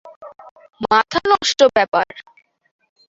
মাথা 0.83 1.19
নষ্ট 1.31 1.59
ব্যাপার। 1.75 2.07